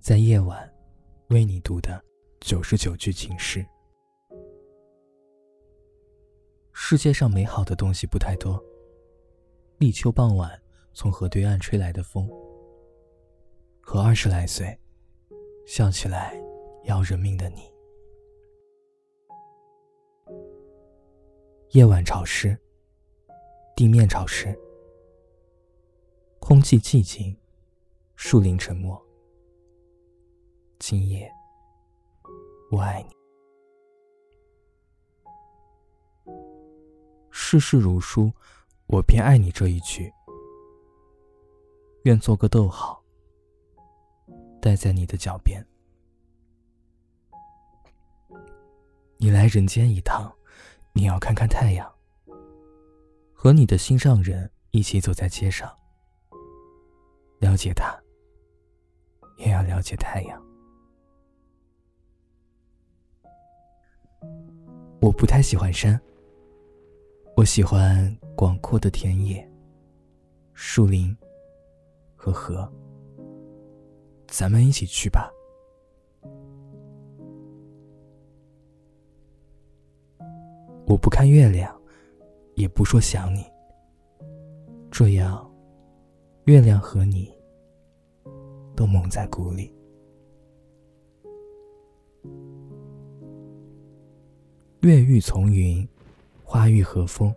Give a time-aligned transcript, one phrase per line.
[0.00, 0.66] 在夜晚
[1.28, 2.02] 为你读的
[2.40, 3.64] 九十九句情诗。
[6.72, 8.58] 世界上美好的东西不太多。
[9.76, 10.50] 立秋傍晚，
[10.94, 12.26] 从河对岸吹来的风，
[13.82, 14.76] 和二十来岁，
[15.66, 16.34] 笑起来
[16.84, 17.60] 要人命的你。
[21.72, 22.58] 夜晚潮湿，
[23.76, 24.58] 地面潮湿，
[26.38, 27.36] 空气寂静，
[28.16, 29.00] 树林沉默。
[30.80, 31.30] 今夜，
[32.70, 33.14] 我爱你。
[37.30, 38.32] 世事如书，
[38.86, 40.10] 我偏爱你这一句。
[42.04, 43.04] 愿做个逗号，
[44.58, 45.62] 待在你的脚边。
[49.18, 50.34] 你来人间一趟。
[50.92, 51.94] 你要看看太阳，
[53.32, 55.70] 和你的心上人一起走在街上，
[57.38, 57.96] 了解他，
[59.36, 60.49] 也要了解太阳。
[65.00, 65.98] 我不太喜欢山，
[67.34, 69.50] 我喜欢广阔的田野、
[70.52, 71.16] 树林
[72.14, 72.70] 和河。
[74.28, 75.32] 咱们一起去吧。
[80.86, 81.74] 我不看月亮，
[82.54, 83.42] 也不说想你。
[84.90, 85.50] 这样，
[86.44, 87.32] 月亮和你
[88.76, 89.74] 都蒙在鼓里。
[94.82, 95.86] 月欲从云，
[96.42, 97.30] 花欲和风。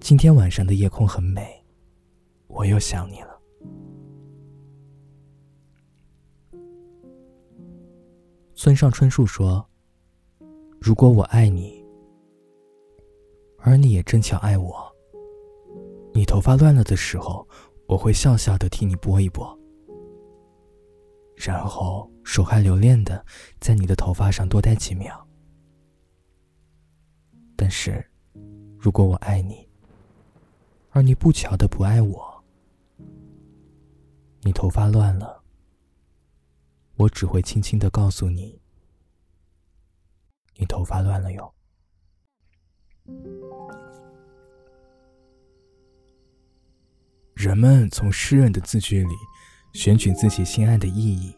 [0.00, 1.64] 今天晚上的夜空很美，
[2.46, 3.40] 我又想你了。
[8.54, 9.66] 村上春树说
[10.78, 11.82] ：“如果我爱你。”
[13.56, 14.74] 而你也正巧爱我。
[16.12, 17.48] 你头发乱了的时候，
[17.86, 19.58] 我会笑笑的替你拨一拨，
[21.34, 23.24] 然后手还留恋的
[23.58, 25.26] 在你的头发上多待几秒。
[27.56, 28.04] 但是，
[28.78, 29.68] 如果我爱你，
[30.90, 32.44] 而你不巧的不爱我，
[34.42, 35.42] 你头发乱了，
[36.96, 38.60] 我只会轻轻的告诉你，
[40.56, 41.54] 你头发乱了哟。
[47.34, 49.14] 人们从诗人的字句里
[49.72, 51.36] 选取自己心爱的意义，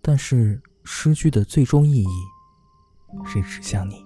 [0.00, 2.08] 但是诗句的最终意义
[3.24, 4.04] 是指向你。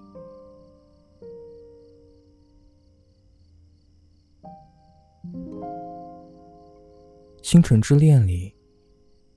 [7.49, 8.53] 《星辰之恋》里，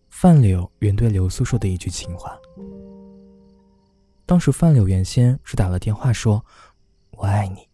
[0.08, 2.36] 范柳原对流苏说的一句情话。
[4.26, 6.44] 当时范柳原先是打了电话说
[7.12, 7.68] “我爱你”，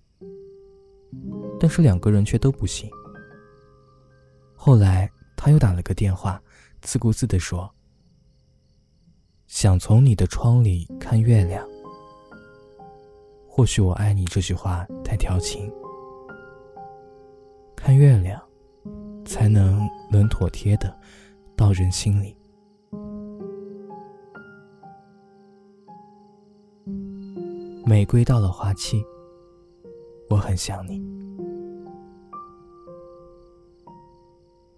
[1.59, 2.91] 但是两个人却都不信。
[4.55, 6.43] 后来他又打了个电话，
[6.83, 7.75] 自顾自地说
[9.47, 11.67] ：“想从你的窗里看月亮。”
[13.57, 15.73] 或许“我爱你”这句话太调情，
[17.75, 18.39] 看月亮
[19.25, 20.95] 才能能妥帖的
[21.57, 22.37] 到人心里。
[27.87, 29.03] 玫瑰到了花期，
[30.29, 31.03] 我很想你。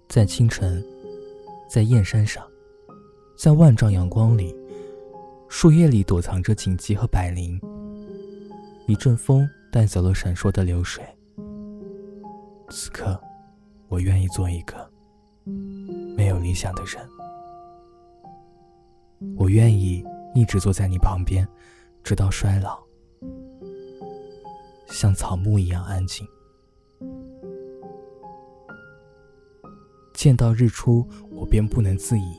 [0.08, 0.80] 在清晨，
[1.68, 2.46] 在燕山上，
[3.36, 4.54] 在万丈阳光里，
[5.48, 7.60] 树叶里躲藏着锦鸡和百灵。
[8.88, 11.04] 一阵风带走了闪烁的流水。
[12.70, 13.20] 此刻，
[13.88, 14.90] 我愿意做一个
[16.16, 17.06] 没有理想的人。
[19.36, 20.02] 我愿意
[20.34, 21.46] 一直坐在你旁边，
[22.02, 22.82] 直到衰老。
[24.86, 26.26] 像草木一样安静。
[30.14, 32.38] 见到日出，我便不能自已，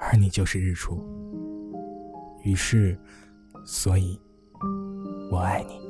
[0.00, 1.00] 而你就是日出。
[2.42, 2.98] 于是，
[3.64, 4.20] 所以，
[5.30, 5.80] 我爱你。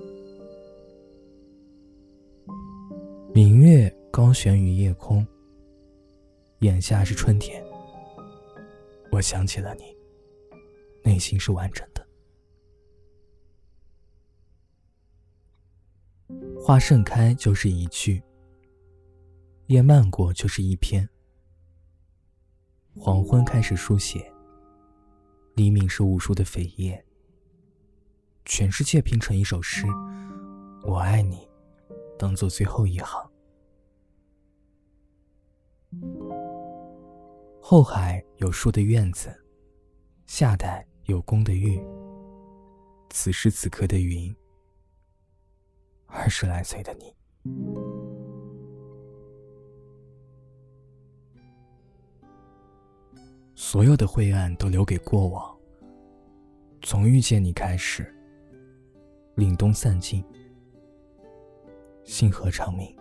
[3.35, 5.27] 明月高悬于夜空。
[6.61, 7.63] 眼下是春天。
[9.11, 9.85] 我想起了你，
[11.03, 12.07] 内心是完整的。
[16.59, 18.23] 花盛开就是一句，
[19.67, 21.07] 夜漫过就是一篇。
[22.97, 24.33] 黄昏开始书写，
[25.55, 27.05] 黎明是无数的扉页。
[28.45, 29.87] 全世界拼成一首诗，
[30.83, 31.49] 我爱你，
[32.19, 33.31] 当做最后一行。
[37.61, 39.35] 后海有树的院子，
[40.27, 41.83] 夏代有宫的玉。
[43.09, 44.35] 此时此刻的云。
[46.07, 47.17] 二十来岁的你，
[53.55, 55.59] 所有的晦暗都留给过往。
[56.83, 58.15] 从遇见你开始，
[59.37, 60.25] 凛冬散尽，
[62.05, 62.95] 星河长明。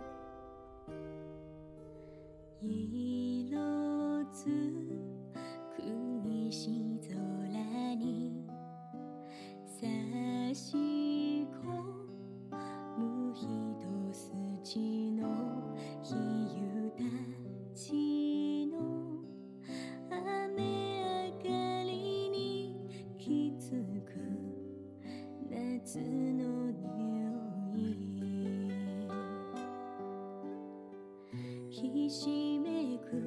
[31.74, 33.20] ひしめく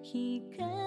[0.00, 0.81] 光